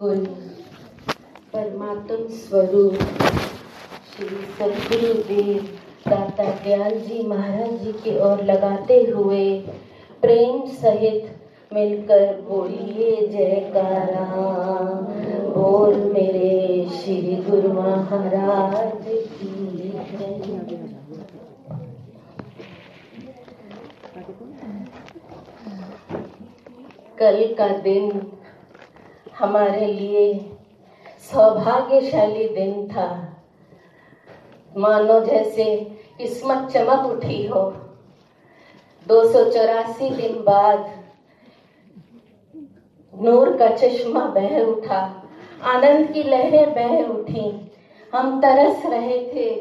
[0.00, 0.18] कुल
[1.54, 2.94] परमात्म स्वरूप
[4.10, 5.66] श्री सदगुरुदेव
[6.08, 9.42] दाता दयाल जी महाराज जी की ओर लगाते हुए
[10.22, 14.24] प्रेम सहित मिलकर बोलिए जयकारा
[15.54, 19.92] बोल मेरे श्री गुरु महाराज की।
[27.18, 28.10] कल का दिन
[29.40, 30.34] हमारे लिए
[31.18, 33.36] सौभाग्यशाली दिन था।
[34.76, 37.62] मानो जैसे किस्मत चमक उठी हो।
[39.08, 40.90] दो सौ चौरासी दिन बाद
[43.22, 45.22] नूर का चश्मा बह उठा।
[45.62, 47.72] आनंद की लहरें बह उठी।
[48.14, 49.54] हम तरस रहे थे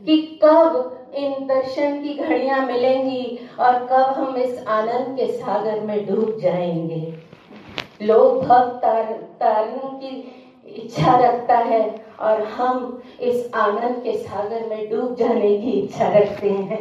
[0.00, 6.06] कि कब इन दर्शन की घड़ियाँ मिलेंगी और कब हम इस आनंद के सागर में
[6.06, 7.11] डूब जाएँगे।
[8.02, 10.12] लोग भक्त तार, तारने की
[10.74, 11.82] इच्छा रखता है
[12.20, 16.80] और हम इस आनंद के सागर में डूब जाने की इच्छा रखते हैं।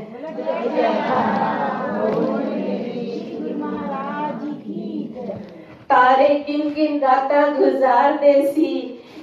[5.90, 8.74] तारे किन किन गाता गुजार देसी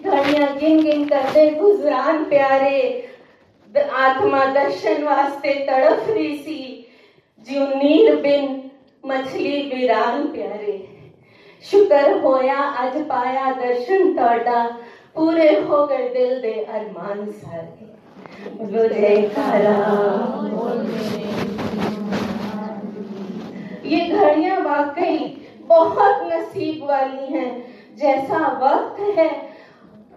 [0.05, 0.48] घड़ियाँ
[1.05, 2.81] करते गुजरान प्यारे।
[3.75, 6.61] आत्मा दर्शन वास्ते तड़फ रही सी
[7.48, 8.70] जिउ नीर बिन
[9.05, 10.97] मछली वीरान प्यारे।
[11.64, 14.64] शुक्र होया अज पाया दर्शन तोड़ा।
[15.14, 17.87] पूरे हो गए दिल दे अरमान सारे।
[18.89, 19.77] जयकारा
[23.84, 25.19] ये घड़ियाँ वाकई
[25.61, 27.50] बहुत नसीब वाली हैं।
[27.97, 29.31] जैसा वक्त है,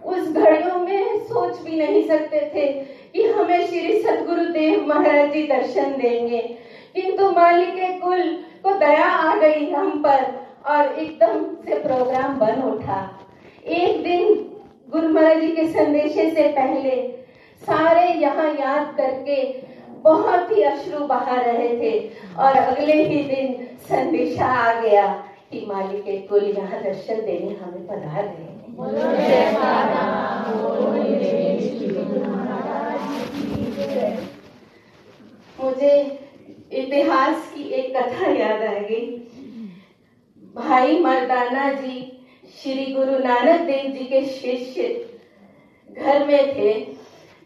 [0.04, 2.66] उस घड़ियों में सोच भी नहीं सकते थे
[3.12, 6.40] कि हमें श्री सतगुरु देव महाराज जी दर्शन देंगे।
[6.94, 8.22] किंतु मालिक कुल
[8.62, 13.00] को दया आ गई हम पर। और एकदम से प्रोग्राम बन उठा।
[13.68, 14.34] एक दिन
[14.92, 16.96] गुरु महाराज जी के संदेशे से पहले
[17.62, 19.42] सारे यहाँ याद करके
[20.02, 21.92] बहुत ही अश्रु बहा रहे थे
[22.36, 25.06] और अगले ही दिन संदेशा आ गया
[25.52, 28.50] कि मालिक कुल यहाँ दर्शन देने हमें पधार रहे
[35.60, 35.94] मुझे
[36.72, 39.04] इतिहास की एक कथा याद आ गई।
[40.56, 42.00] भाई मर्दाना जी,
[42.62, 44.88] श्री गुरु नानक देव जी के शिष्य
[45.90, 46.72] घर में थे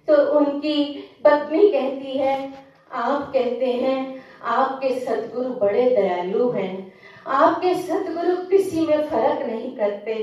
[0.09, 0.85] तो उनकी
[1.25, 2.53] पत्नी कहती है,
[2.93, 6.93] आप कहते हैं, आपके सदगुरु बड़े दयालु हैं।
[7.27, 10.15] आपके सदगुरु किसी में फ़र्क नहीं करते,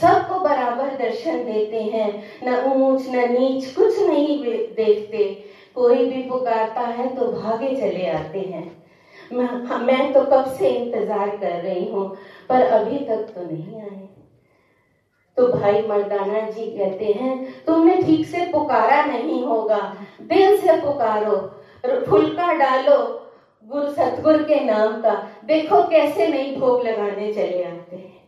[0.00, 2.12] सबको बराबर दर्शन देते हैं,
[2.44, 4.38] न ऊंच, न नीच, कुछ नहीं
[4.74, 5.32] देखते।
[5.74, 8.83] कोई भी पुकारता है तो भागे चले आते हैं।
[9.32, 12.08] मैं हाँ, मैं तो कब से इंतज़ार कर रही हूँ
[12.48, 14.08] पर अभी तक तो नहीं आए।
[15.36, 19.80] तो भाई मर्दाना जी कहते हैं तुमने ठीक से पुकारा नहीं होगा।
[20.22, 21.36] दिल से पुकारो
[22.06, 22.96] फुलका डालो
[23.66, 25.14] गुरु सतगुर के नाम का।
[25.44, 28.22] देखो कैसे नहीं भोग लगाने चले आते हैं।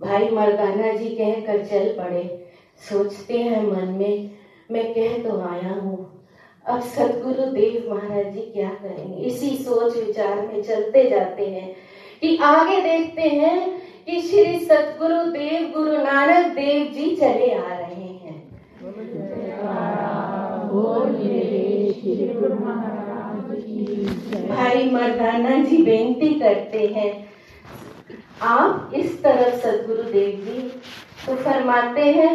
[0.00, 2.24] भाई मर्दाना जी कहकर चल पड़े।
[2.80, 4.30] सोचते हैं मन में
[4.70, 5.96] मैं कह तो आया हूँ
[6.66, 9.22] अब सतगुरु देव महाराज जी क्या करेंगे?
[9.26, 11.74] इसी सोच विचार में चलते जाते हैं
[12.20, 18.04] कि आगे देखते हैं कि श्री सतगुरु देव गुरु नानक देव जी चले आ रहे
[18.04, 18.36] हैं।
[24.48, 27.10] भाई मर्दाना जी बेनती करते हैं
[28.42, 30.60] आप इस तरफ़ सतगुरु देव जी
[31.26, 32.34] तो फरमाते हैं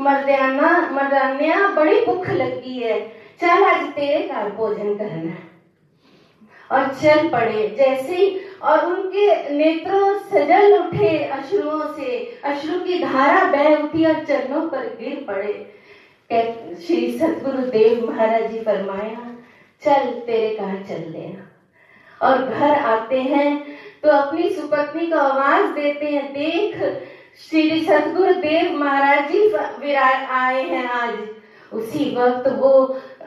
[0.00, 2.98] मर्दाना मर्दान्या बड़ी भूख लगी है।
[3.40, 5.34] चल आज तेरे घर भोजन करना।
[6.70, 13.44] और चल पड़े, जैसे ही और उनके नेत्रों सजल उठे अश्रुओं से। अश्रु की धारा
[13.52, 15.54] बह उठी और चरणों पर गिर पड़े।
[16.30, 19.30] श्री सतगुरु देव महाराज जी फरमाया,
[19.82, 21.50] चल, तेरे कहा चल देना
[22.20, 23.50] और घर आते हैं
[24.02, 26.76] तो अपनी सुपत्नी को आवाज़ देते हैं, देख,
[27.40, 31.14] श्री सतगुरु देव महाराज जी आए हैं आज।
[31.72, 32.72] उसी वक्त वो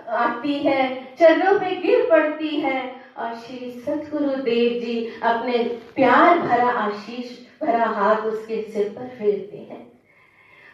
[0.09, 5.57] आती है, चरणों पे गिर पड़ती है। और श्री सतगुरु देव जी अपने
[5.95, 7.31] प्यार भरा आशीष,
[7.63, 9.91] भरा हाथ उसके सिर पर फेरते हैं।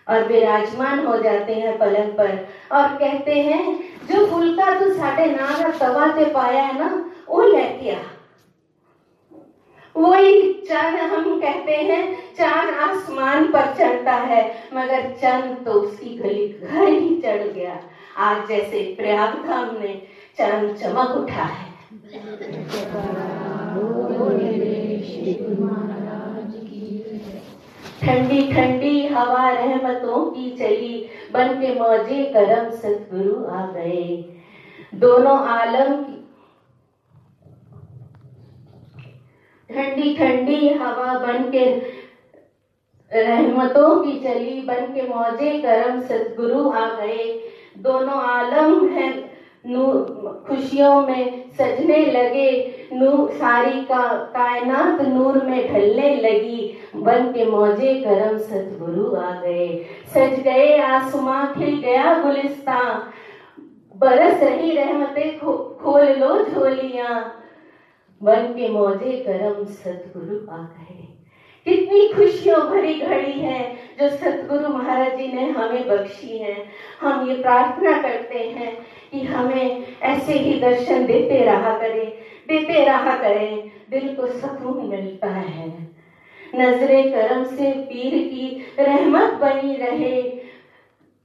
[0.09, 5.71] और विराजमान हो जाते हैं पलंग पर और कहते हैं, जो फुलका तू साढ़े नाम
[5.71, 7.41] तवा ते पाया है ना, वो
[7.91, 7.97] आ।
[9.95, 16.47] वही चाँद हम कहते हैं, चाँद आसमान पर चढ़ता है, मगर चंद तो उसकी गली
[16.47, 17.83] घर ही चढ़ गया।
[18.17, 20.01] आज जैसे प्रयाग धाम में
[20.37, 21.71] चाँद चमक उठा है।
[28.01, 34.05] ठंडी ठंडी हवा रहमतों की चली, बन के मौजे करम सतगुरु आ गए।
[34.95, 36.19] दोनों आलम की
[39.69, 41.65] ठंडी ठंडी हवा बन के
[43.11, 49.33] रहमतों की चली, बन के मौजे करम सतगुरु आ गए। दोनों आलम है।
[50.47, 52.49] खुशियों में सजने लगे।
[52.93, 59.85] नूर सारी का कायनात नूर में ढलने लगी। बन के मौजे करम सतगुरु आ गए।
[60.13, 63.01] सज गए आसमां खिल गया गुलिस्तान
[63.97, 67.39] बरस रही रहमतें खो, खोल लो झोलियाँ।
[68.23, 71.07] बन के मौजे करम सतगुरु आ गए।
[71.65, 73.12] कितनी खुशियों भरी घड़ी
[74.03, 76.65] जो सतगुरु महाराज जी ने हमें बख्शी है,
[77.01, 78.77] हम ये प्रार्थना करते हैं
[79.11, 82.09] कि हमें ऐसे ही दर्शन देते रहा करें,
[82.47, 85.87] देते रहा करें, दिल को सुकून मिलता है।
[86.55, 90.33] नजरे करम से पीर की रहमत बनी रहे,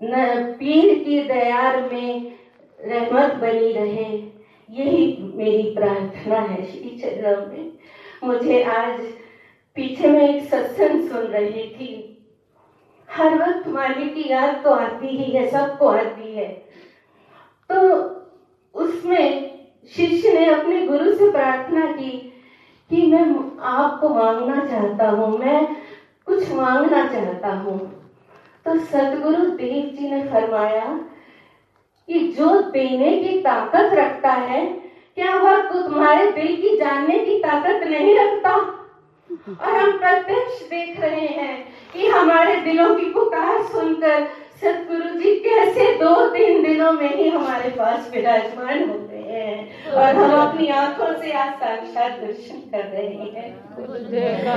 [0.02, 2.32] न, पीर की दयार में
[2.80, 4.22] रहमत बनी रहे।
[4.70, 7.72] यही मेरी प्रार्थना है श्री चरण में।
[8.24, 9.00] मुझे आज
[9.74, 12.07] पीछे में एक सत्संग सुन रही थी।
[13.08, 16.46] हर वक्त मालिक की याद तो आती ही है, सबको आती है।
[17.70, 17.78] तो
[18.74, 19.40] उसमें
[19.88, 22.12] शिष्य ने अपने गुरु से प्रार्थना की
[22.90, 23.24] कि मैं
[23.60, 25.64] आपको मांगना चाहता हूँ, मैं
[26.26, 27.78] कुछ मांगना चाहता हूँ।
[28.66, 30.88] तो सदगुरु देव जी ने फरमाया
[32.08, 34.64] कि जो देने की ताकत रखता है,
[35.16, 38.58] क्या वह तुम्हारे दिल की जानने की ताकत नहीं रखता?
[39.30, 41.56] और हम प्रत्यक्ष देख रहे हैं
[41.92, 44.26] कि हमारे दिलों की पुकार सुनकर
[44.60, 50.30] सतगुरु जी कैसे दो तीन दिनों में ही हमारे पास विराजमान होते हैं। और हम
[50.38, 53.48] अपनी आँखों से आज साक्षात दर्शन कर रहे हैं।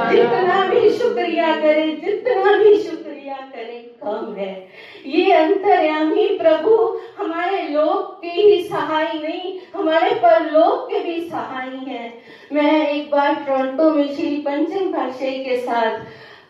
[0.10, 3.01] जितना भी शुक्रिया करें जितना भी शुक्रिया
[3.36, 3.84] करें?
[3.84, 4.68] कम है।
[5.06, 12.22] ये अंतर्यामी प्रभु हमारे लोक के ही सहाय नहीं, हमारे परलोक के भी सहाय हैं।
[12.54, 16.00] मैं एक बार टोरंटो में श्री पंचम पाशाही के साथ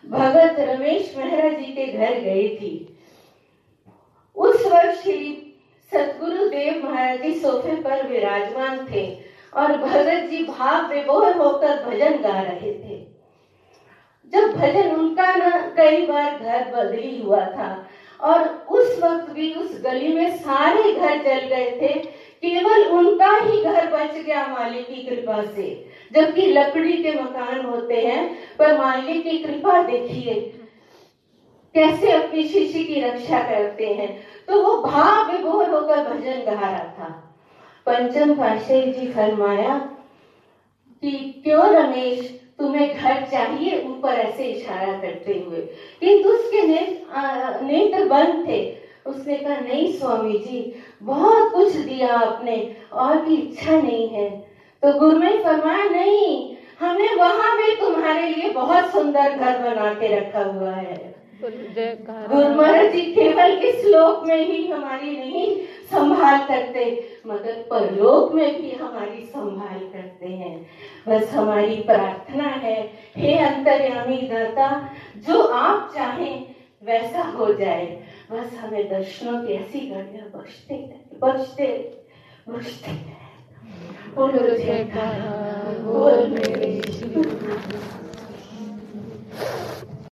[0.06, 2.96] भगत रमेश मेहरा जी के घर गई थी।
[4.36, 5.48] उस वक्त श्री
[5.94, 9.18] सतगुरु देव महाराज जी सोफे पर विराजमान थे
[9.56, 13.11] और भगत जी भाव विभोर होकर भजन गा रहे थे।
[14.26, 17.88] जब भजन उनका ना कई बार घर बदली हुआ था,
[18.20, 23.62] और उस वक्त भी उस गली में सारे घर जल गए थे, केवल उनका ही
[23.64, 29.22] घर बच गया मालिक की कृपा से। जबकि लकड़ी के मकान होते हैं, पर मालिक
[29.22, 30.34] की कृपा देखिए,
[31.74, 36.84] कैसे अपनी शिष्य की रक्षा करते हैं। तो वो भाव विभोर होकर भजन गा रहा
[36.84, 37.34] था।
[37.86, 39.78] पंचम पाशे जी फरमाया
[41.02, 45.60] कि, क्यों रमेश तुम्हें घर चाहिए, ऊपर ऐसे इशारा करते हुए।
[46.00, 46.62] किंतु उसके
[47.66, 48.76] नेत्र बंद थे।
[49.06, 54.30] उसने कहा, नहीं स्वामी जी, बहुत कुछ दिया आपने, और भी इच्छा नहीं है।
[54.82, 60.16] तो गुरु ने फरमाया, नहीं, हमने वहाँ भी तुम्हारे लिए बहुत सुंदर घर बना के
[60.16, 65.46] रखा हुआ है। गुरु महाराज जी केवल इस लोक में ही हमारी नहीं
[65.92, 66.84] संभाल करते।
[67.26, 70.54] मगर परलोक में भी हमारी संभाल करते हैं।
[71.08, 72.76] बस हमारी प्रार्थना है
[73.16, 74.68] हे अंतर्यामी दाता
[75.26, 76.34] जो आप चाहें
[76.82, 77.86] वैसा हो जाए।
[78.32, 80.76] बस हमें दर्शनों की ऐसी घड़ियाँ बख्शते
[81.22, 81.68] बख्शते
[82.48, 82.92] बख्शते
[84.14, 85.32] बोलो जयकारा
[85.82, 86.70] बोल मेरे